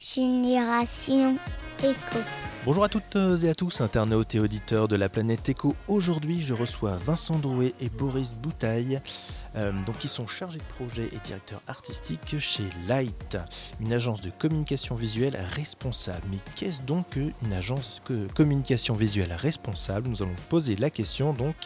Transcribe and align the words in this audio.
Génération 0.00 1.36
Éco. 1.80 2.18
Bonjour 2.64 2.84
à 2.84 2.88
toutes 2.88 3.16
et 3.16 3.48
à 3.48 3.54
tous, 3.56 3.80
internautes 3.80 4.32
et 4.36 4.38
auditeurs 4.38 4.86
de 4.86 4.94
la 4.94 5.08
planète 5.08 5.48
Éco. 5.48 5.74
Aujourd'hui, 5.88 6.40
je 6.40 6.54
reçois 6.54 6.96
Vincent 6.96 7.36
Drouet 7.36 7.74
et 7.80 7.88
Boris 7.88 8.30
Boutaille, 8.30 9.00
euh, 9.58 9.72
donc 9.84 9.98
qui 9.98 10.08
sont 10.08 10.26
chargés 10.26 10.58
de 10.58 10.74
projet 10.74 11.08
et 11.12 11.18
directeurs 11.24 11.60
artistiques 11.66 12.38
chez 12.38 12.64
Light, 12.86 13.36
une 13.80 13.92
agence 13.92 14.20
de 14.20 14.30
communication 14.30 14.94
visuelle 14.94 15.36
responsable. 15.54 16.26
Mais 16.30 16.38
qu'est-ce 16.54 16.82
donc 16.82 17.16
une 17.16 17.52
agence 17.52 18.00
de 18.08 18.26
communication 18.34 18.94
visuelle 18.94 19.32
responsable? 19.32 20.08
Nous 20.08 20.22
allons 20.22 20.36
poser 20.48 20.76
la 20.76 20.90
question 20.90 21.32
donc 21.32 21.56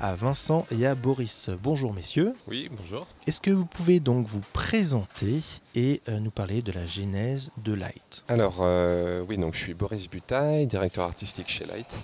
à 0.00 0.14
Vincent 0.14 0.66
et 0.70 0.86
à 0.86 0.94
Boris. 0.94 1.50
Bonjour 1.62 1.92
messieurs. 1.92 2.34
Oui, 2.48 2.68
bonjour. 2.70 3.06
Est-ce 3.26 3.40
que 3.40 3.50
vous 3.50 3.66
pouvez 3.66 4.00
donc 4.00 4.26
vous 4.26 4.42
présenter 4.52 5.40
et 5.74 6.00
euh, 6.08 6.18
nous 6.18 6.30
parler 6.30 6.62
de 6.62 6.72
la 6.72 6.86
genèse 6.86 7.50
de 7.58 7.72
Light? 7.72 8.24
Alors, 8.28 8.58
euh, 8.60 9.24
oui, 9.28 9.38
donc 9.38 9.54
je 9.54 9.60
suis 9.60 9.74
Boris 9.74 10.08
Butaille, 10.08 10.66
directeur 10.66 11.04
artistique 11.04 11.48
chez 11.48 11.64
Light. 11.64 12.00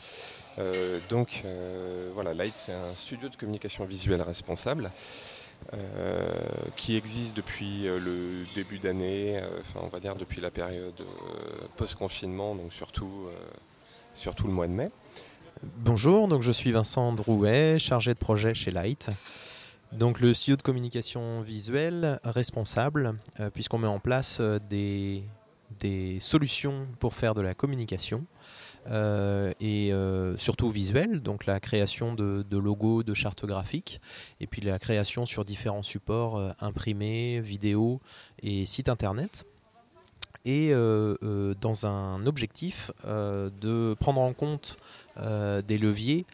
Euh, 0.58 0.98
donc, 1.08 1.42
euh, 1.44 2.10
voilà, 2.14 2.34
Light, 2.34 2.54
c'est 2.54 2.72
un 2.72 2.94
studio 2.94 3.28
de 3.28 3.36
communication 3.36 3.84
visuelle 3.84 4.22
responsable 4.22 4.90
euh, 5.74 6.26
qui 6.76 6.96
existe 6.96 7.36
depuis 7.36 7.86
euh, 7.86 7.98
le 7.98 8.46
début 8.54 8.78
d'année, 8.78 9.38
euh, 9.38 9.60
enfin, 9.60 9.80
on 9.82 9.88
va 9.88 10.00
dire 10.00 10.16
depuis 10.16 10.40
la 10.40 10.50
période 10.50 10.94
post-confinement, 11.76 12.54
donc 12.54 12.72
surtout, 12.72 13.28
surtout 14.14 14.46
le 14.46 14.52
mois 14.54 14.66
de 14.66 14.72
mai. 14.72 14.90
Bonjour, 15.62 16.26
donc 16.26 16.42
je 16.42 16.52
suis 16.52 16.72
Vincent 16.72 17.12
Drouet, 17.12 17.78
chargé 17.78 18.14
de 18.14 18.18
projet 18.18 18.54
chez 18.54 18.70
Light. 18.70 19.10
Donc 19.92 20.20
le 20.20 20.32
studio 20.32 20.56
de 20.56 20.62
communication 20.62 21.42
visuelle 21.42 22.18
responsable, 22.24 23.16
puisqu'on 23.52 23.78
met 23.78 23.88
en 23.88 24.00
place 24.00 24.40
des, 24.70 25.22
des 25.80 26.18
solutions 26.20 26.86
pour 26.98 27.14
faire 27.14 27.34
de 27.34 27.42
la 27.42 27.54
communication 27.54 28.24
euh, 28.90 29.52
et 29.60 29.92
euh, 29.92 30.36
surtout 30.36 30.70
visuelle, 30.70 31.20
donc 31.20 31.46
la 31.46 31.60
création 31.60 32.14
de, 32.14 32.44
logos, 32.58 33.02
de 33.02 33.14
chartes 33.14 33.44
graphiques, 33.44 34.00
et 34.40 34.46
puis 34.46 34.62
la 34.62 34.78
création 34.78 35.26
sur 35.26 35.44
différents 35.44 35.82
supports 35.82 36.38
euh, 36.38 36.50
imprimés, 36.60 37.40
vidéo 37.40 38.00
et 38.42 38.66
sites 38.66 38.88
internet. 38.88 39.44
Et 40.44 40.70
dans 40.70 41.84
un 41.84 42.24
objectif 42.24 42.90
de 43.04 43.94
prendre 44.00 44.20
en 44.22 44.32
compte 44.32 44.78
des 45.18 45.76
leviers 45.76 46.24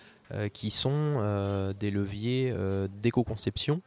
qui 0.52 0.70
sont 0.70 1.74
des 1.80 1.90
leviers 1.90 2.54
d'éco-conception 3.02 3.80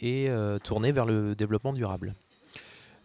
et 0.00 0.28
tournés 0.62 0.92
vers 0.92 1.06
le 1.06 1.34
développement 1.34 1.72
durable. 1.72 2.14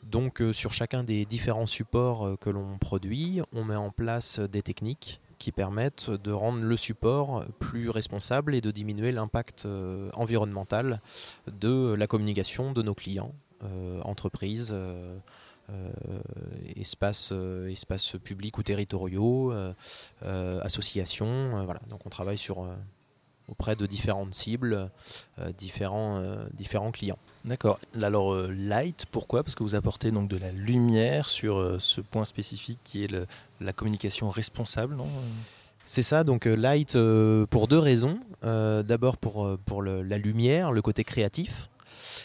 Donc 0.04 0.42
euh, 0.42 0.54
sur 0.54 0.74
chacun 0.74 1.04
des 1.04 1.26
différents 1.26 1.68
supports 1.68 2.26
euh, 2.26 2.36
que 2.36 2.50
l'on 2.50 2.78
produit, 2.78 3.42
on 3.54 3.66
met 3.66 3.76
en 3.76 3.92
place 3.92 4.40
des 4.40 4.62
techniques 4.62 5.22
qui 5.38 5.52
permettent 5.52 6.10
de 6.10 6.32
rendre 6.32 6.62
le 6.62 6.78
support 6.78 7.46
plus 7.60 7.90
responsable 7.90 8.56
et 8.56 8.62
de 8.62 8.72
diminuer 8.72 9.12
l'impact 9.12 9.66
euh, 9.66 10.10
environnemental 10.14 11.02
de 11.48 11.94
la 11.94 12.08
communication 12.08 12.74
de 12.74 12.82
nos 12.82 12.94
clients, 12.94 13.34
entreprises, 14.04 14.76
espaces, 16.76 17.34
espaces 17.70 18.16
publics 18.22 18.58
ou 18.58 18.64
territoriaux, 18.64 19.54
associations. 20.22 21.64
voilà. 21.64 21.82
Donc 21.90 22.06
on 22.06 22.10
travaille 22.10 22.38
sur, 22.38 22.68
auprès 23.50 23.76
de 23.76 23.86
différentes 23.86 24.34
cibles, 24.34 24.90
euh, 25.40 25.52
différents, 25.58 26.18
euh, 26.18 26.46
différents 26.54 26.92
clients. 26.92 27.18
D'accord. 27.46 27.80
Alors 28.02 28.34
euh, 28.34 28.52
light, 28.52 29.06
pourquoi? 29.12 29.44
Parce 29.44 29.56
que 29.56 29.64
vous 29.64 29.76
apportez 29.76 30.12
donc 30.12 30.28
de 30.30 30.38
la 30.38 30.52
lumière 30.52 31.30
sur 31.30 31.78
ce 31.80 32.02
point 32.02 32.26
spécifique 32.26 32.80
qui 32.84 33.04
est 33.04 33.12
le- 33.12 33.26
la 33.62 33.74
communication 33.74 34.30
responsable, 34.30 34.96
non? 34.96 35.08
C'est 35.86 36.04
ça, 36.04 36.24
donc 36.24 36.46
Light 36.46 36.96
pour 37.50 37.68
deux 37.68 37.80
raisons. 37.80 38.20
D'abord 38.44 39.18
pour, 39.18 39.58
pour 39.66 39.82
le- 39.82 40.04
la 40.04 40.18
lumière, 40.20 40.72
le 40.72 40.82
côté 40.84 41.04
créatif. 41.04 41.70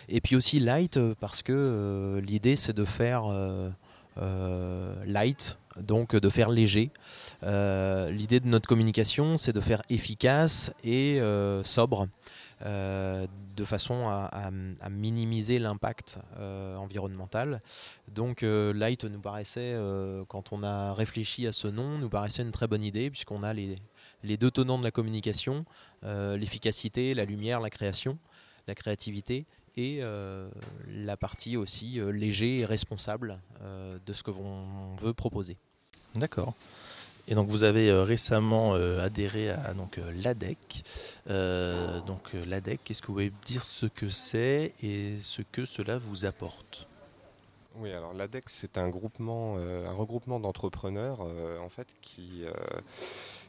Et 0.09 0.21
puis 0.21 0.37
aussi 0.37 0.61
Light 0.61 0.99
parce 1.21 1.43
que 1.43 2.21
l'idée 2.25 2.57
c'est 2.57 2.75
de 2.75 2.85
faire 2.85 3.25
light, 5.07 5.59
donc 5.81 6.15
de 6.17 6.29
faire 6.29 6.51
léger. 6.51 6.91
Euh, 7.43 8.11
l'idée 8.11 8.41
de 8.41 8.49
notre 8.49 8.69
communication 8.69 9.37
c'est 9.37 9.53
de 9.53 9.61
faire 9.61 9.83
efficace 9.91 10.73
et 10.85 11.21
euh, 11.21 11.63
sobre. 11.65 12.09
euh, 12.65 13.27
de 13.57 13.65
façon 13.65 14.09
à, 14.09 14.51
minimiser 14.91 15.61
l'impact 15.61 16.19
environnemental. 16.77 17.63
Donc 18.13 18.43
Light 18.43 19.05
nous 19.05 19.21
paraissait, 19.21 19.79
quand 20.27 20.53
on 20.53 20.65
a 20.65 20.93
réfléchi 20.93 21.47
à 21.47 21.53
ce 21.53 21.69
nom, 21.69 21.97
nous 21.99 22.09
paraissait 22.09 22.43
une 22.43 22.51
très 22.51 22.67
bonne 22.67 22.83
idée 22.83 23.11
puisqu'on 23.11 23.45
a 23.45 23.53
les, 23.53 23.77
deux 24.37 24.51
tenants 24.51 24.79
de 24.81 24.83
la 24.83 24.91
communication, 24.91 25.65
l'efficacité, 26.03 27.15
la 27.15 27.25
lumière, 27.25 27.61
la 27.61 27.71
création, 27.71 28.19
la 28.67 28.75
créativité 28.75 29.47
et 29.77 29.99
euh, 30.01 30.49
la 30.89 31.17
partie 31.17 31.57
aussi 31.57 32.01
euh, 32.01 32.11
léger 32.11 32.61
et 32.61 32.65
responsable 32.65 33.39
euh, 33.63 33.99
de 34.05 34.13
ce 34.13 34.23
que 34.23 34.31
l'on 34.31 34.95
veut 34.97 35.15
proposer. 35.15 35.57
D'accord. 36.15 36.55
Et 37.27 37.35
donc 37.35 37.49
vous 37.49 37.65
avez 37.65 37.91
récemment 37.91 38.75
euh, 38.75 39.03
adhéré 39.03 39.49
à 39.49 39.73
donc 39.73 39.99
l'ADEC. 40.23 40.85
Euh, 41.31 42.01
donc 42.03 42.35
l'ADEC, 42.35 42.91
est-ce 42.91 43.01
que 43.01 43.07
vous 43.07 43.15
pouvez 43.15 43.33
dire 43.47 43.63
ce 43.63 43.87
que 43.87 44.11
c'est 44.11 44.75
et 44.83 45.19
ce 45.23 45.41
que 45.41 45.65
cela 45.65 45.97
vous 45.97 46.27
apporte? 46.27 46.87
Oui, 47.77 47.91
alors 47.91 48.15
l'ADEX, 48.15 48.53
c'est 48.53 48.79
un 48.79 48.89
groupement, 48.89 49.55
euh, 49.57 49.89
un 49.89 49.93
regroupement 49.93 50.39
d'entrepreneurs 50.39 51.21
euh, 51.23 51.59
en 51.59 51.69
fait 51.69 51.89
qui, 52.03 52.45
euh, 52.45 52.53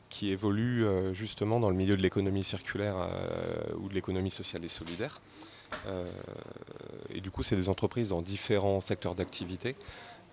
qui 0.09 0.31
évolue 0.31 0.83
euh, 0.83 1.13
justement 1.13 1.59
dans 1.59 1.69
le 1.69 1.75
milieu 1.75 1.95
de 1.95 2.01
l'économie 2.01 2.43
circulaire 2.43 2.95
euh, 2.97 3.75
ou 3.77 3.87
de 3.87 3.93
l'économie 3.93 4.31
sociale 4.31 4.65
et 4.65 4.69
solidaire. 4.69 5.21
Euh, 5.87 6.09
et 7.13 7.21
du 7.21 7.31
coup, 7.31 7.43
c'est 7.43 7.55
des 7.55 7.69
entreprises 7.69 8.09
dans 8.09 8.21
différents 8.21 8.81
secteurs 8.81 9.15
d'activité, 9.15 9.75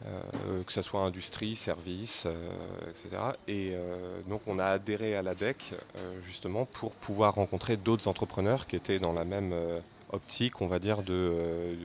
euh, 0.06 0.64
que 0.64 0.72
ce 0.72 0.82
soit 0.82 1.00
industrie, 1.00 1.54
services, 1.54 2.24
euh, 2.26 2.50
etc. 2.90 3.22
Et 3.46 3.70
euh, 3.74 4.20
donc, 4.28 4.40
on 4.48 4.58
a 4.58 4.64
adhéré 4.64 5.14
à 5.14 5.22
l'ADEC 5.22 5.74
justement 6.26 6.64
pour 6.64 6.92
pouvoir 6.92 7.36
rencontrer 7.36 7.76
d'autres 7.76 8.08
entrepreneurs 8.08 8.66
qui 8.66 8.74
étaient 8.74 8.98
dans 8.98 9.12
la 9.12 9.24
même 9.24 9.54
optique, 10.10 10.60
on 10.60 10.66
va 10.66 10.78
dire, 10.78 11.02
de, 11.02 11.76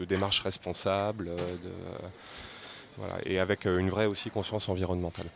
démarche 0.00 0.40
responsable, 0.40 1.30
et 3.24 3.38
avec 3.38 3.66
une 3.66 3.90
vraie 3.90 4.06
aussi 4.06 4.30
conscience 4.30 4.68
environnementale. 4.68 5.26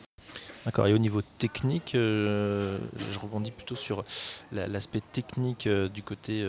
D'accord. 0.66 0.88
Et 0.88 0.92
au 0.92 0.98
niveau 0.98 1.22
technique, 1.38 1.94
euh, 1.94 2.78
je 3.10 3.18
rebondis 3.20 3.52
plutôt 3.52 3.76
sur 3.76 4.04
la- 4.50 4.66
l'aspect 4.66 5.00
technique 5.12 5.68
euh, 5.68 5.88
du 5.88 6.02
côté 6.02 6.42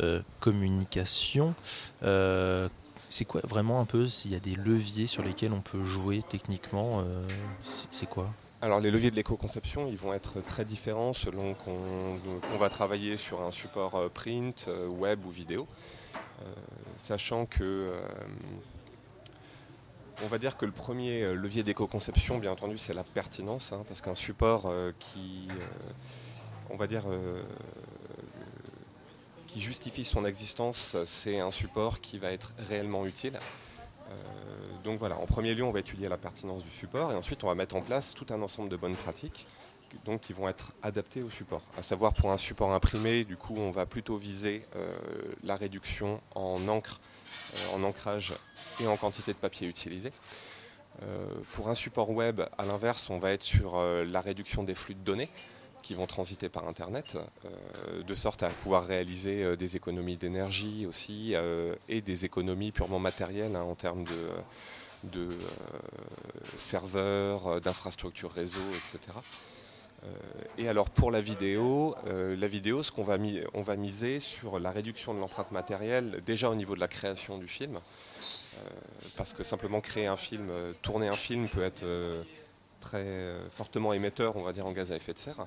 euh, 0.00 0.22
communication. 0.40 1.54
C'est 3.12 3.24
quoi 3.24 3.40
vraiment 3.44 3.80
un 3.80 3.84
peu 3.86 4.08
s'il 4.08 4.30
y 4.30 4.36
a 4.36 4.40
des 4.40 4.54
leviers 4.54 5.06
sur 5.08 5.22
lesquels 5.22 5.52
on 5.52 5.60
peut 5.60 5.82
jouer 5.82 6.22
techniquement 6.28 7.04
c'est- 7.90 8.08
quoi? 8.08 8.30
Alors 8.62 8.78
les 8.78 8.90
leviers 8.92 9.10
de 9.10 9.16
l'éco-conception, 9.16 9.88
ils 9.88 9.96
vont 9.96 10.12
être 10.12 10.40
très 10.42 10.64
différents 10.64 11.12
selon 11.12 11.54
qu'on 11.54 12.56
va 12.58 12.68
travailler 12.68 13.16
sur 13.16 13.42
un 13.42 13.50
support 13.50 14.08
print, 14.10 14.70
web 14.88 15.24
ou 15.26 15.30
vidéo, 15.30 15.66
sachant 16.96 17.46
que 17.46 17.92
on 20.22 20.26
va 20.26 20.38
dire 20.38 20.56
que 20.56 20.66
le 20.66 20.72
premier 20.72 21.22
euh, 21.22 21.34
levier 21.34 21.62
d'éco-conception, 21.62 22.38
bien 22.38 22.52
entendu, 22.52 22.78
c'est 22.78 22.94
la 22.94 23.04
pertinence, 23.04 23.72
hein, 23.72 23.84
parce 23.88 24.00
qu'un 24.00 24.14
support 24.14 24.66
euh, 24.66 24.92
qui, 24.98 25.48
euh, 25.50 26.76
va 26.76 26.86
dire, 26.86 27.04
qui 29.46 29.60
justifie 29.60 30.04
son 30.04 30.24
existence, 30.24 30.96
c'est 31.04 31.40
un 31.40 31.50
support 31.50 32.00
qui 32.00 32.18
va 32.18 32.30
être 32.32 32.52
réellement 32.68 33.06
utile. 33.06 33.38
Donc 34.84 34.98
voilà, 34.98 35.18
en 35.18 35.26
premier 35.26 35.54
lieu, 35.54 35.62
on 35.62 35.72
va 35.72 35.80
étudier 35.80 36.08
la 36.08 36.16
pertinence 36.16 36.64
du 36.64 36.70
support 36.70 37.12
et 37.12 37.16
ensuite 37.16 37.44
on 37.44 37.48
va 37.48 37.54
mettre 37.54 37.76
en 37.76 37.82
place 37.82 38.14
tout 38.14 38.26
un 38.30 38.40
ensemble 38.40 38.68
de 38.68 38.76
bonnes 38.76 38.96
pratiques 38.96 39.46
donc, 40.04 40.22
qui 40.22 40.32
vont 40.32 40.48
être 40.48 40.72
adaptées 40.82 41.22
au 41.22 41.30
support. 41.30 41.62
À 41.76 41.82
savoir 41.82 42.12
pour 42.14 42.30
un 42.30 42.36
support 42.36 42.72
imprimé, 42.72 43.24
du 43.24 43.36
coup, 43.36 43.54
on 43.56 43.70
va 43.70 43.86
plutôt 43.86 44.16
viser 44.16 44.64
euh, 44.76 44.96
la 45.42 45.56
réduction 45.56 46.20
en 46.34 46.68
encre, 46.68 47.00
euh, 47.54 47.76
en 47.76 47.82
ancrage 47.82 48.34
et 48.80 48.86
en 48.86 48.96
quantité 48.96 49.32
de 49.32 49.38
papier 49.38 49.68
utilisé. 49.68 50.12
Euh, 51.02 51.26
pour 51.54 51.68
un 51.68 51.74
support 51.74 52.10
web, 52.10 52.40
à 52.58 52.64
l'inverse, 52.64 53.10
on 53.10 53.18
va 53.18 53.32
être 53.32 53.42
sur 53.42 53.78
la 53.80 54.20
réduction 54.20 54.62
des 54.62 54.74
flux 54.74 54.94
de 54.94 55.00
données 55.00 55.30
qui 55.82 55.94
vont 55.94 56.06
transiter 56.06 56.50
par 56.50 56.68
Internet, 56.68 57.16
de 58.06 58.14
sorte 58.14 58.42
à 58.42 58.50
pouvoir 58.50 58.84
réaliser 58.84 59.56
des 59.56 59.76
économies 59.76 60.18
d'énergie 60.18 60.84
aussi 60.84 61.34
et 61.88 62.02
des 62.02 62.24
économies 62.26 62.70
purement 62.70 62.98
matérielles 62.98 63.56
hein, 63.56 63.62
en 63.62 63.74
termes 63.74 64.04
de, 64.04 65.28
serveurs, 66.42 67.62
d'infrastructures 67.62 68.32
réseau, 68.32 68.60
etc. 68.76 69.16
Euh, 70.02 70.06
et 70.56 70.68
alors 70.68 70.88
pour 70.88 71.10
la 71.10 71.20
vidéo, 71.20 71.94
euh, 72.06 72.34
la 72.36 72.46
vidéo, 72.46 72.82
ce 72.82 72.90
qu'on 72.90 73.02
va, 73.02 73.18
mi- 73.18 73.42
on 73.52 73.60
va 73.62 73.76
miser 73.76 74.18
sur 74.20 74.58
la 74.58 74.70
réduction 74.70 75.12
de 75.12 75.20
l'empreinte 75.20 75.52
matérielle 75.52 76.22
déjà 76.24 76.48
au 76.48 76.54
niveau 76.54 76.74
de 76.74 76.80
la 76.80 76.88
création 76.88 77.38
du 77.38 77.48
film. 77.48 77.78
parce 79.16 79.32
que 79.32 79.42
simplement 79.42 79.80
créer 79.80 80.06
un 80.06 80.16
film, 80.16 80.50
tourner 80.82 81.08
un 81.08 81.12
film 81.12 81.48
peut 81.48 81.62
être 81.62 81.84
très 82.80 83.34
fortement 83.50 83.92
émetteur, 83.92 84.36
on 84.36 84.42
va 84.42 84.52
dire, 84.52 84.66
en 84.66 84.72
gaz 84.72 84.90
à 84.92 84.96
effet 84.96 85.12
de 85.14 85.18
serre. 85.18 85.46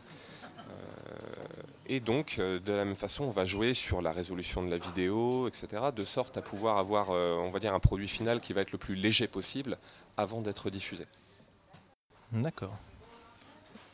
Et 1.86 2.00
donc, 2.00 2.38
de 2.40 2.72
la 2.72 2.86
même 2.86 2.96
façon, 2.96 3.26
on 3.26 3.30
va 3.30 3.46
jouer 3.46 3.74
sur 3.74 4.02
la 4.02 4.12
résolution 4.14 4.64
de 4.64 4.70
la 4.72 4.78
vidéo, 4.78 5.48
etc., 5.48 5.68
de 5.96 6.06
sorte 6.06 6.38
à 6.38 6.42
pouvoir 6.42 6.78
avoir, 6.78 7.10
on 7.10 7.50
va 7.52 7.60
dire, 7.60 7.74
un 7.74 7.80
produit 7.80 8.08
final 8.08 8.40
qui 8.40 8.54
va 8.54 8.62
être 8.62 8.72
le 8.72 8.78
plus 8.80 8.96
léger 8.96 9.28
possible 9.28 9.78
avant 10.18 10.42
d'être 10.42 10.70
diffusé. 10.70 11.06
D'accord. 12.32 12.76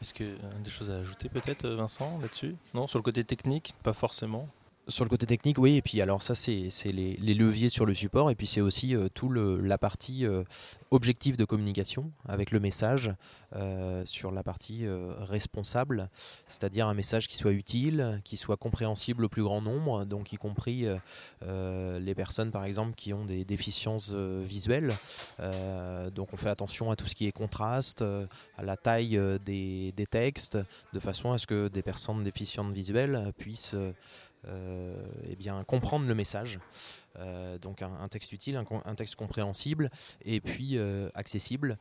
Est-ce 0.01 0.13
que 0.13 0.23
des 0.63 0.69
choses 0.69 0.89
à 0.89 0.95
ajouter 0.97 1.27
peut-être, 1.29 1.67
Vincent, 1.67 2.17
là-dessus? 2.21 2.55
Non, 2.73 2.87
sur 2.87 2.99
le 2.99 3.03
côté 3.03 3.23
technique, 3.23 3.73
pas 3.83 3.93
forcément. 3.93 4.47
Sur 4.89 5.05
le 5.05 5.09
côté 5.09 5.25
technique, 5.25 5.57
oui. 5.59 5.77
Et 5.77 5.81
puis 5.81 6.01
alors 6.01 6.21
ça, 6.21 6.35
c'est 6.35 6.69
les, 6.85 7.15
leviers 7.15 7.69
sur 7.69 7.85
le 7.85 7.93
support. 7.93 8.31
Et 8.31 8.35
puis 8.35 8.47
c'est 8.47 8.61
aussi 8.61 8.95
euh, 8.95 9.07
tout 9.13 9.31
la 9.31 9.77
partie 9.77 10.25
euh, 10.25 10.43
objectif 10.91 11.37
de 11.37 11.45
communication 11.45 12.11
avec 12.27 12.51
le 12.51 12.59
message 12.59 13.13
euh, 13.55 14.03
sur 14.05 14.31
la 14.31 14.43
partie 14.43 14.85
responsable, 15.19 16.09
c'est-à-dire 16.47 16.87
un 16.87 16.93
message 16.93 17.27
qui 17.27 17.37
soit 17.37 17.51
utile, 17.51 18.21
qui 18.23 18.37
soit 18.37 18.57
compréhensible 18.57 19.25
au 19.25 19.29
plus 19.29 19.43
grand 19.43 19.61
nombre, 19.61 20.05
donc 20.05 20.33
y 20.33 20.37
compris 20.37 20.85
les 21.41 22.15
personnes 22.15 22.51
par 22.51 22.65
exemple 22.65 22.95
qui 22.95 23.13
ont 23.13 23.25
des 23.25 23.45
déficiences 23.45 24.13
visuelles. 24.13 24.93
donc 26.13 26.33
on 26.33 26.37
fait 26.37 26.49
attention 26.49 26.91
à 26.91 26.95
tout 26.95 27.07
ce 27.07 27.15
qui 27.15 27.27
est 27.27 27.31
contraste, 27.31 28.01
à 28.01 28.63
la 28.63 28.77
taille 28.77 29.19
des, 29.45 29.93
des, 29.95 30.07
textes, 30.07 30.57
de 30.93 30.99
façon 30.99 31.31
à 31.31 31.37
ce 31.37 31.47
que 31.47 31.67
des 31.67 31.81
personnes 31.81 32.23
déficientes 32.23 32.73
visuelles 32.73 33.31
puissent 33.37 33.75
euh, 33.75 33.93
eh 34.47 35.35
bien, 35.35 35.63
comprendre 35.63 36.07
le 36.07 36.15
message. 36.15 36.59
Euh, 37.17 37.57
donc 37.57 37.81
un, 37.81 38.07
texte 38.07 38.31
utile, 38.31 38.55
un, 38.85 38.95
texte 38.95 39.15
compréhensible 39.15 39.89
et 40.23 40.39
puis 40.41 40.77
euh, 40.77 41.09
accessible. 41.15 41.77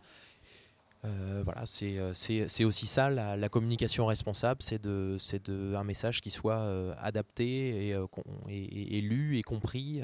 voilà, 1.03 1.65
c'est 1.67 2.65
aussi 2.65 2.87
ça 2.87 3.11
la, 3.11 3.49
communication 3.49 4.07
responsable, 4.07 4.63
c'est 4.63 4.87
un 5.49 5.85
message 5.85 6.21
qui 6.21 6.31
soit 6.31 6.95
adapté 6.99 7.95
et, 8.49 9.01
lu 9.01 9.39
et 9.39 9.43
compris 9.43 10.03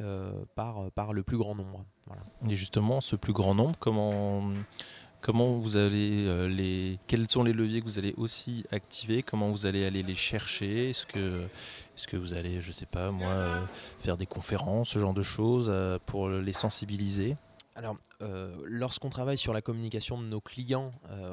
par, 0.54 0.90
par 0.92 1.12
le 1.12 1.22
plus 1.22 1.38
grand 1.38 1.54
nombre. 1.54 1.84
Et 2.48 2.54
justement, 2.54 3.00
ce 3.00 3.16
plus 3.16 3.32
grand 3.32 3.54
nombre, 3.54 3.76
comment, 3.78 4.50
comment 5.24 5.54
vous 5.54 5.78
allez 5.78 6.48
les, 6.48 6.98
quels 7.06 7.30
sont 7.30 7.42
les 7.42 7.54
leviers 7.54 7.80
que 7.80 7.86
vous 7.86 7.98
allez 7.98 8.12
aussi 8.18 8.66
activer, 8.70 9.22
comment 9.22 9.50
vous 9.50 9.64
allez 9.64 9.86
aller 9.86 10.02
les 10.02 10.14
chercher, 10.14 10.90
est-ce 10.90 11.06
que 11.06 12.16
vous 12.16 12.34
allez, 12.34 12.60
je 12.60 12.72
sais 12.72 12.86
pas, 12.86 13.10
moi, 13.10 13.32
euh, 13.32 13.64
faire 14.00 14.18
des 14.18 14.26
conférences, 14.26 14.90
ce 14.90 14.98
genre 14.98 15.14
de 15.14 15.22
choses, 15.22 15.68
euh, 15.70 15.98
pour 16.04 16.28
les 16.28 16.52
sensibiliser? 16.52 17.36
Alors, 17.74 17.96
euh, 18.22 18.54
lorsqu'on 18.64 19.10
travaille 19.10 19.38
sur 19.38 19.52
la 19.52 19.62
communication 19.62 20.20
de 20.20 20.26
nos 20.26 20.40
clients, 20.40 20.90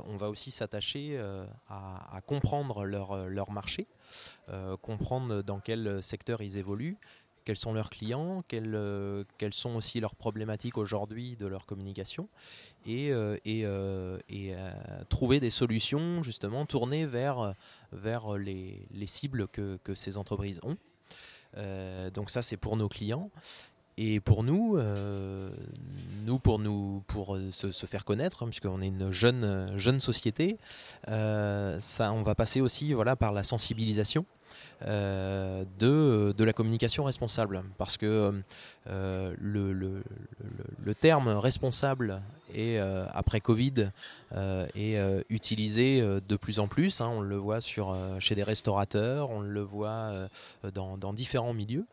on 0.08 0.18
va 0.18 0.30
aussi 0.30 0.50
s'attacher 0.52 1.22
à, 1.70 2.22
comprendre 2.26 2.86
leur, 2.86 3.28
leur 3.28 3.52
marché, 3.52 3.88
comprendre 4.82 5.44
dans 5.44 5.60
quel 5.60 6.02
secteur 6.02 6.42
ils 6.42 6.58
évoluent, 6.58 6.98
quels 7.46 7.58
sont 7.58 7.74
leurs 7.74 7.90
clients, 7.90 8.44
quelles, 8.48 8.76
euh, 8.76 9.24
sont 9.52 9.76
aussi 9.76 10.00
leurs 10.00 10.16
problématiques 10.16 10.78
aujourd'hui 10.78 11.36
de 11.36 11.46
leur 11.46 11.66
communication, 11.66 12.30
et, 12.86 13.12
euh, 13.12 13.38
euh, 13.46 14.74
trouver 15.10 15.40
des 15.40 15.50
solutions 15.50 16.24
justement 16.24 16.66
tournées 16.66 17.06
vers, 17.06 17.54
les, 18.38 18.86
les 18.92 19.08
cibles 19.08 19.48
que, 19.48 19.80
ces 19.96 20.18
entreprises 20.18 20.60
ont. 20.64 20.78
donc 22.14 22.30
ça 22.30 22.42
c'est 22.42 22.58
pour 22.58 22.78
nos 22.78 22.88
clients. 22.88 23.30
Et 23.98 24.22
pour 24.22 24.44
nous, 24.44 24.80
nous 26.26 26.40
pour 26.40 26.60
nous 26.60 27.04
pour 27.08 27.38
se, 27.52 27.86
faire 27.86 28.06
connaître, 28.06 28.42
hein, 28.42 28.48
puisqu'on 28.48 28.82
est 28.82 28.88
une 28.88 29.12
jeune 29.12 30.00
société, 30.00 30.58
on 31.08 32.24
va 32.24 32.36
passer 32.36 32.62
aussi 32.62 32.94
voilà 32.94 33.16
par 33.16 33.34
la 33.34 33.44
sensibilisation. 33.44 34.26
Euh, 34.88 35.64
de, 35.78 36.44
la 36.44 36.54
communication 36.54 37.04
responsable. 37.04 37.64
Parce 37.78 37.98
que 37.98 38.42
euh, 38.88 39.34
le, 39.40 39.74
le, 39.74 40.96
terme 40.96 41.30
responsable 41.30 42.22
euh, 42.58 43.06
après 43.14 43.42
Covid 43.42 43.92
est 44.76 44.98
utilisé 45.30 46.02
de 46.02 46.36
plus 46.36 46.60
en 46.60 46.68
plus. 46.68 47.00
Hein. 47.02 47.10
on 47.12 47.22
le 47.22 47.36
voit 47.36 47.60
chez 48.20 48.36
des 48.36 48.44
restaurateurs, 48.44 49.30
on 49.30 49.42
le 49.42 49.62
voit 49.62 50.12
dans, 50.74 51.14
différents 51.14 51.54
milieux. 51.54 51.86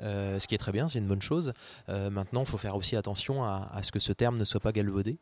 ce 0.00 0.46
qui 0.46 0.54
est 0.54 0.58
très 0.58 0.72
bien, 0.72 0.88
c'est 0.88 0.98
une 0.98 1.08
bonne 1.08 1.22
chose. 1.22 1.52
maintenant, 1.88 2.40
il 2.42 2.46
faut 2.46 2.58
faire 2.58 2.76
aussi 2.76 2.96
attention 2.96 3.44
à, 3.44 3.80
ce 3.82 3.92
que 3.92 4.00
ce 4.00 4.12
terme 4.12 4.36
ne 4.36 4.44
soit 4.44 4.60
pas 4.60 4.72
galvaudé. 4.72 5.16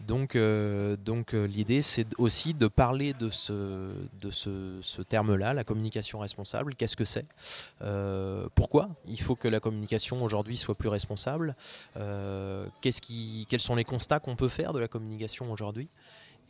Donc, 0.00 0.36
euh, 0.36 0.96
donc 0.96 1.34
euh, 1.34 1.46
l'idée, 1.46 1.82
c'est 1.82 2.06
aussi 2.18 2.54
de 2.54 2.68
parler 2.68 3.14
de 3.14 3.30
ce, 3.30 3.92
de 4.20 4.30
ce, 4.30 5.02
terme-là, 5.02 5.54
la 5.54 5.64
communication 5.64 6.20
responsable. 6.20 6.74
Qu'est-ce 6.74 6.96
que 6.96 7.04
c'est? 7.04 7.26
Euh, 7.82 8.48
Pourquoi 8.54 8.90
il 9.08 9.20
faut 9.20 9.34
que 9.34 9.48
la 9.48 9.60
communication 9.60 10.22
aujourd'hui 10.22 10.56
soit 10.56 10.74
plus 10.74 10.88
responsable? 10.88 11.56
Qui, 12.80 13.46
Quels 13.48 13.60
sont 13.60 13.74
les 13.74 13.84
constats 13.84 14.20
qu'on 14.20 14.36
peut 14.36 14.48
faire 14.48 14.72
de 14.72 14.78
la 14.78 14.88
communication 14.88 15.50
aujourd'hui? 15.50 15.88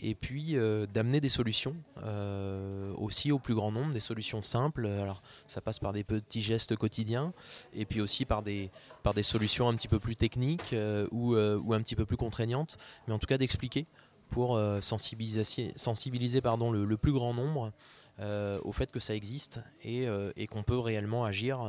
Et 0.01 0.15
puis 0.15 0.57
euh, 0.57 0.87
d'amener 0.87 1.21
des 1.21 1.29
solutions 1.29 1.75
euh, 2.03 2.93
aussi 2.97 3.33
au 3.33 3.39
plus 3.39 3.55
grand 3.55 3.73
nombre, 3.73 3.93
des 3.93 4.01
solutions 4.01 4.43
simples. 4.43 4.87
Alors 4.87 5.23
ça 5.47 5.61
passe 5.61 5.79
par 5.79 5.93
des 5.93 6.05
petits 6.05 6.43
gestes 6.43 6.77
quotidiens 6.77 7.33
et 7.73 7.85
puis 7.85 8.01
aussi 8.01 8.25
par 8.25 8.43
des, 8.43 8.71
par 9.03 9.15
des 9.15 9.23
solutions 9.23 9.69
un 9.69 9.75
petit 9.75 9.89
peu 9.89 9.99
plus 9.99 10.17
techniques 10.17 10.73
euh, 10.73 11.09
ou, 11.11 11.35
un 11.35 11.83
petit 11.83 11.97
peu 11.97 12.07
plus 12.07 12.17
contraignantes, 12.17 12.79
mais 13.07 13.15
en 13.15 13.19
tout 13.19 13.27
cas 13.27 13.39
d'expliquer 13.39 13.87
pour 14.31 14.61
sensibiliser, 14.83 15.73
sensibiliser 15.75 16.43
pardon, 16.43 16.71
le, 16.71 16.97
plus 16.99 17.13
grand 17.13 17.33
nombre 17.33 17.73
au 18.21 18.73
fait 18.73 18.93
que 18.93 19.01
ça 19.01 19.15
existe 19.15 19.63
et, 19.83 20.07
et 20.37 20.47
qu'on 20.47 20.63
peut 20.63 20.79
réellement 20.79 21.25
agir 21.25 21.61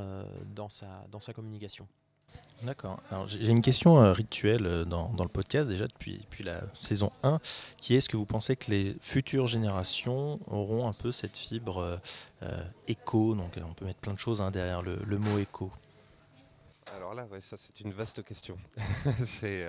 dans, 0.54 0.68
sa, 0.68 1.06
dans 1.10 1.22
sa 1.22 1.32
communication. 1.32 1.88
D'accord. 2.64 3.00
Alors 3.10 3.28
j'ai 3.28 3.48
une 3.48 3.62
question 3.62 4.02
euh, 4.02 4.12
rituelle 4.12 4.66
euh, 4.66 4.84
dans, 4.84 5.14
le 5.18 5.30
podcast 5.30 5.70
déjà 5.70 5.88
depuis, 5.88 6.18
depuis 6.18 6.44
la 6.44 6.62
saison 6.82 7.12
1, 7.24 7.40
qui 7.78 7.94
est 7.94 7.98
est-ce 7.98 8.10
que 8.10 8.18
vous 8.18 8.26
pensez 8.26 8.58
que 8.58 8.70
les 8.70 8.98
futures 9.00 9.48
générations 9.48 10.40
auront 10.48 10.88
un 10.88 10.94
peu 10.94 11.14
cette 11.14 11.38
fibre 11.38 12.00
euh, 12.44 12.64
éco 12.88 13.34
Donc 13.34 13.54
on 13.64 13.74
peut 13.74 13.86
mettre 13.86 14.00
plein 14.00 14.14
de 14.14 14.20
choses 14.20 14.42
hein, 14.42 14.52
derrière 14.52 14.82
le, 14.82 15.18
mot 15.18 15.40
éco. 15.40 15.72
Alors 16.94 17.14
là, 17.14 17.26
ça 17.40 17.56
c'est 17.58 17.80
une 17.80 17.94
vaste 17.94 18.24
question. 18.24 18.58
c'est 19.26 19.66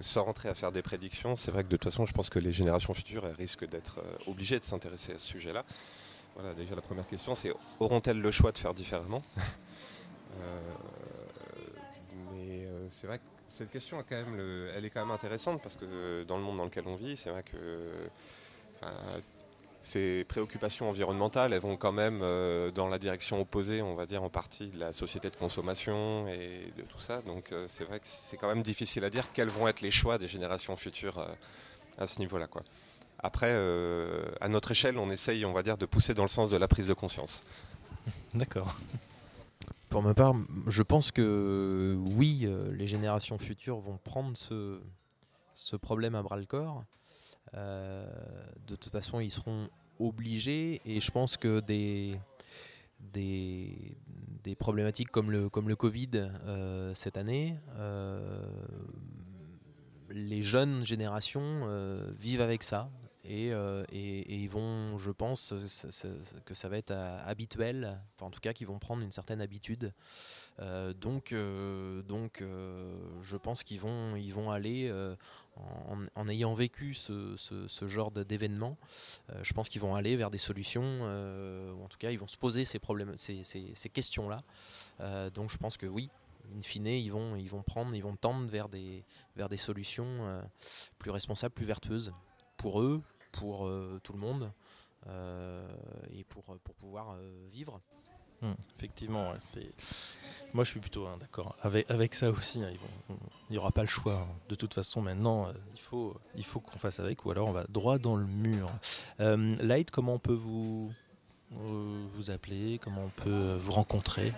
sans 0.00 0.24
rentrer 0.24 0.48
à 0.48 0.54
faire 0.54 0.72
des 0.72 0.82
prédictions, 0.82 1.36
c'est 1.36 1.50
vrai 1.50 1.62
que 1.62 1.68
de 1.68 1.76
toute 1.76 1.84
façon, 1.84 2.04
je 2.04 2.12
pense 2.12 2.28
que 2.28 2.38
les 2.38 2.52
générations 2.52 2.92
futures 2.92 3.24
risquent 3.38 3.68
d'être 3.68 4.00
obligées 4.26 4.58
de 4.58 4.64
s'intéresser 4.64 5.12
à 5.12 5.18
ce 5.18 5.26
sujet-là. 5.26 5.64
Voilà, 6.34 6.52
déjà 6.54 6.74
la 6.74 6.82
première 6.82 7.06
question, 7.06 7.34
c'est 7.34 7.52
auront-elles 7.80 8.20
le 8.20 8.30
choix 8.30 8.52
de 8.52 8.58
faire 8.58 8.74
différemment? 8.74 9.22
Euh, 10.40 10.60
c'est 13.04 13.08
vrai 13.08 13.18
que 13.18 13.24
cette 13.48 13.70
question 13.70 14.02
quand 14.08 14.16
même 14.16 14.70
elle 14.74 14.86
est 14.86 14.88
quand 14.88 15.00
même 15.00 15.10
intéressante 15.10 15.60
parce 15.62 15.76
que 15.76 15.84
euh, 15.84 16.24
dans 16.24 16.38
le 16.38 16.42
monde 16.42 16.56
dans 16.56 16.64
lequel 16.64 16.84
on 16.86 16.94
vit, 16.94 17.18
c'est 17.18 17.28
vrai 17.28 17.42
que 17.42 18.08
ces 19.82 20.24
préoccupations 20.24 20.88
environnementales, 20.88 21.52
elles 21.52 21.60
vont 21.60 21.76
quand 21.76 21.92
même 21.92 22.20
euh, 22.22 22.70
dans 22.70 22.88
la 22.88 22.98
direction 22.98 23.42
opposée, 23.42 23.82
on 23.82 23.94
va 23.94 24.06
dire, 24.06 24.22
en 24.22 24.30
partie 24.30 24.68
de 24.68 24.80
la 24.80 24.94
société 24.94 25.28
de 25.28 25.36
consommation 25.36 26.26
et 26.28 26.72
de 26.78 26.82
tout 26.82 26.98
ça. 26.98 27.20
Donc 27.20 27.52
c'est 27.68 27.84
vrai 27.84 28.00
que 28.00 28.06
c'est 28.06 28.38
quand 28.38 28.48
même 28.48 28.62
difficile 28.62 29.04
à 29.04 29.10
dire 29.10 29.30
quels 29.34 29.50
vont 29.50 29.68
être 29.68 29.82
les 29.82 29.90
choix 29.90 30.16
des 30.16 30.28
générations 30.28 30.74
futures 30.74 31.28
à 31.98 32.06
ce 32.06 32.20
niveau-là. 32.20 32.46
Quoi. 32.46 32.62
Après, 33.18 33.52
à 34.40 34.48
notre 34.48 34.70
échelle, 34.70 34.96
on 34.96 35.10
essaye, 35.10 35.44
on 35.44 35.52
va 35.52 35.62
dire, 35.62 35.76
de 35.76 35.84
pousser 35.84 36.14
dans 36.14 36.22
le 36.22 36.28
sens 36.28 36.48
de 36.48 36.56
la 36.56 36.68
prise 36.68 36.86
de 36.86 36.94
conscience. 36.94 37.44
D'accord. 38.32 38.74
Pour 39.94 40.02
ma 40.02 40.12
part, 40.12 40.34
je 40.66 40.82
pense 40.82 41.12
que 41.12 41.96
oui, 42.16 42.40
euh, 42.42 42.72
les 42.72 42.88
générations 42.88 43.38
futures 43.38 43.78
vont 43.78 43.96
prendre 43.96 44.36
ce, 44.36 45.76
problème 45.76 46.16
à 46.16 46.22
bras 46.24 46.36
le 46.36 46.46
corps. 46.46 46.82
Euh, 47.54 48.04
de 48.66 48.74
toute 48.74 48.90
façon, 48.90 49.20
ils 49.20 49.30
seront 49.30 49.68
obligés 50.00 50.80
et 50.84 51.00
je 51.00 51.12
pense 51.12 51.36
que 51.36 51.60
des 51.60 52.18
problématiques 54.58 55.12
comme 55.12 55.30
le, 55.30 55.48
comme 55.48 55.68
le 55.68 55.76
Covid 55.76 56.10
euh, 56.16 56.92
cette 56.96 57.16
année, 57.16 57.56
les 60.10 60.42
jeunes 60.42 60.84
générations 60.84 61.68
vivent 62.18 62.40
avec 62.40 62.64
ça. 62.64 62.90
Et, 63.24 63.48
et, 63.48 64.34
ils 64.34 64.50
vont, 64.50 64.98
je 64.98 65.10
pense, 65.10 65.54
que 66.44 66.54
ça 66.54 66.68
va 66.68 66.76
être 66.76 66.92
habituel, 66.92 67.98
enfin 68.14 68.26
en 68.26 68.30
tout 68.30 68.40
cas 68.40 68.52
qu'ils 68.52 68.66
vont 68.66 68.78
prendre 68.78 69.02
une 69.02 69.12
certaine 69.12 69.40
habitude. 69.40 69.92
donc, 71.00 71.34
donc 72.06 72.42
je 73.22 73.36
pense 73.36 73.64
qu'ils 73.64 73.80
vont, 73.80 74.16
ils 74.16 74.32
vont 74.32 74.50
aller, 74.50 74.92
en, 76.14 76.28
ayant 76.28 76.54
vécu 76.54 76.94
ce, 76.94 77.86
genre 77.86 78.10
d'événement, 78.10 78.76
je 79.42 79.52
pense 79.54 79.68
qu'ils 79.68 79.80
vont 79.80 79.94
aller 79.94 80.16
vers 80.16 80.30
des 80.30 80.38
solutions, 80.38 80.82
ou 80.82 81.82
en 81.82 81.88
tout 81.88 81.98
cas 81.98 82.10
ils 82.10 82.18
vont 82.18 82.28
se 82.28 82.36
poser 82.36 82.64
ces, 82.64 82.80
ces 83.44 83.88
questions-là. 83.88 84.42
donc 85.30 85.50
je 85.50 85.56
pense 85.56 85.78
que 85.78 85.86
oui, 85.86 86.10
in 86.56 86.62
fine, 86.62 86.86
ils 86.86 87.10
vont, 87.10 87.36
ils 87.36 87.48
vont 87.48 87.62
prendre, 87.62 87.94
ils 87.94 88.02
vont 88.02 88.16
tendre 88.16 88.48
vers 88.48 88.68
des, 88.68 89.04
vers 89.36 89.48
des 89.48 89.56
solutions 89.56 90.42
plus 90.98 91.10
responsables, 91.10 91.54
plus 91.54 91.66
vertueuses 91.66 92.12
pour 92.56 92.80
eux, 92.80 93.02
pour 93.38 93.70
tout 94.02 94.12
le 94.12 94.18
monde 94.18 94.50
et 95.06 96.24
pour, 96.24 96.44
pour 96.44 96.74
pouvoir 96.74 97.16
vivre. 97.52 97.80
Hum, 98.42 98.54
effectivement, 98.76 99.32
moi 100.52 100.64
je 100.64 100.70
suis 100.70 100.80
plutôt 100.80 101.06
hein, 101.06 101.16
d'accord 101.18 101.56
avec, 101.62 101.90
avec 101.90 102.14
ça 102.14 102.30
aussi. 102.30 102.62
Hein, 102.62 102.72
il 103.48 103.52
n'y 103.52 103.58
aura 103.58 103.70
pas 103.70 103.82
le 103.82 103.88
choix. 103.88 104.26
Hein. 104.28 104.36
De 104.48 104.54
toute 104.54 104.74
façon, 104.74 105.00
maintenant, 105.00 105.52
il 105.72 105.80
faut, 105.80 106.16
il 106.34 106.44
faut 106.44 106.60
qu'on 106.60 106.78
fasse 106.78 107.00
avec 107.00 107.24
ou 107.24 107.30
alors 107.30 107.48
on 107.48 107.52
va 107.52 107.64
droit 107.68 107.98
dans 107.98 108.16
le 108.16 108.26
mur. 108.26 108.70
Light, 109.18 109.90
comment 109.90 110.14
on 110.14 110.18
peut 110.18 110.32
vous, 110.32 110.92
vous 111.50 112.30
appeler 112.30 112.78
Comment 112.82 113.04
on 113.04 113.10
peut 113.10 113.56
vous 113.60 113.72
rencontrer? 113.72 114.32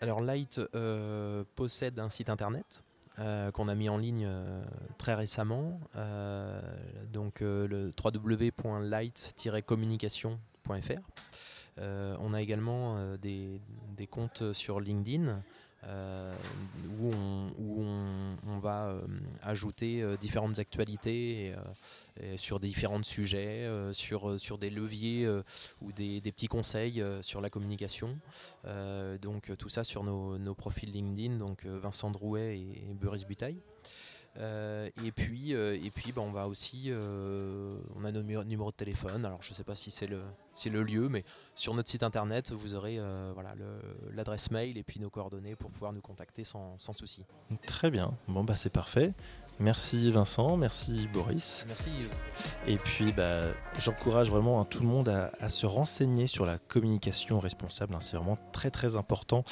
Alors 0.00 0.20
Light 0.20 0.60
euh, 0.74 1.44
possède 1.54 1.98
un 1.98 2.08
site 2.08 2.28
internet 2.28 2.82
euh, 3.18 3.50
qu'on 3.50 3.68
a 3.68 3.74
mis 3.74 3.88
en 3.88 3.96
ligne 3.96 4.26
euh, 4.26 4.62
très 4.98 5.14
récemment, 5.14 5.80
donc 7.12 7.40
le 7.40 7.90
www.light-communication.fr. 8.02 11.00
on 11.78 12.34
a 12.34 12.42
également 12.42 13.16
des, 13.16 13.62
comptes 14.10 14.52
sur 14.52 14.80
LinkedIn 14.80 15.42
euh, 15.88 16.34
où, 16.98 17.12
on, 17.12 18.58
va 18.58 18.86
euh, 18.86 19.00
ajouter 19.42 20.02
euh, 20.02 20.16
différentes 20.16 20.58
actualités 20.58 21.54
sur 22.36 22.58
différents 22.58 23.02
sujets, 23.02 23.68
sur, 23.92 24.58
des 24.58 24.70
leviers 24.70 25.28
ou 25.82 25.92
des, 25.92 26.20
petits 26.22 26.48
conseils 26.48 27.04
sur 27.20 27.42
la 27.42 27.50
communication. 27.50 28.18
donc 29.20 29.54
tout 29.58 29.68
ça 29.68 29.84
sur 29.84 30.02
nos, 30.02 30.54
profils 30.54 30.90
LinkedIn, 30.90 31.36
donc 31.36 31.66
Vincent 31.66 32.10
Drouet 32.10 32.58
et, 32.58 32.90
et 32.90 32.94
Boris 32.94 33.26
Butaille. 33.26 33.60
Euh, 34.38 34.90
et 35.04 35.12
puis, 35.12 35.54
euh, 35.54 35.78
et 35.82 35.90
puis 35.90 36.12
bah, 36.12 36.22
on 36.22 36.30
va 36.30 36.46
aussi, 36.46 36.84
euh, 36.88 37.78
on 37.96 38.04
a 38.04 38.12
nos 38.12 38.22
numéros 38.22 38.70
de 38.70 38.76
téléphone. 38.76 39.24
Alors 39.24 39.42
je 39.42 39.50
ne 39.50 39.54
sais 39.54 39.64
pas 39.64 39.74
si 39.74 39.90
c'est 39.90 40.06
le, 40.06 40.22
le 40.66 40.82
lieu, 40.82 41.08
mais 41.08 41.24
sur 41.54 41.74
notre 41.74 41.88
site 41.88 42.02
internet, 42.02 42.52
vous 42.52 42.74
aurez 42.74 42.98
voilà 43.34 43.54
l'adresse 44.12 44.50
mail 44.50 44.76
et 44.78 44.82
puis 44.82 45.00
nos 45.00 45.10
coordonnées 45.10 45.56
pour 45.56 45.70
pouvoir 45.70 45.92
nous 45.92 46.00
contacter 46.00 46.44
sans, 46.44 46.76
sans 46.78 46.92
souci. 46.92 47.24
Très 47.66 47.90
bien. 47.90 48.12
Bon 48.28 48.44
bah 48.44 48.56
c'est 48.56 48.70
parfait. 48.70 49.12
Merci 49.58 50.10
Vincent, 50.10 50.58
merci 50.58 51.08
Boris. 51.10 51.64
Merci. 51.66 51.88
Et 52.66 52.76
puis 52.76 53.12
bah, 53.12 53.40
j'encourage 53.78 54.30
vraiment 54.30 54.62
tout 54.66 54.82
le 54.82 54.88
monde 54.88 55.08
à, 55.08 55.32
à, 55.40 55.48
se 55.48 55.64
renseigner 55.64 56.26
sur 56.26 56.44
la 56.44 56.58
communication 56.58 57.40
responsable. 57.40 57.94
Hein. 57.94 58.00
C'est 58.02 58.16
vraiment 58.18 58.36
très 58.52 58.70
très 58.70 58.96
important 58.96 59.44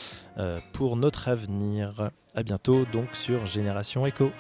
pour 0.73 0.97
notre 0.97 1.29
avenir. 1.29 2.11
À 2.37 2.43
bientôt 2.43 2.85
donc 2.87 3.14
sur 3.14 3.47
Génération 3.47 4.05
Echo. 4.07 4.33